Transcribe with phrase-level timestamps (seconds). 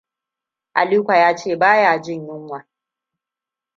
[0.73, 2.67] Aliko ya ce baya jin yunwa.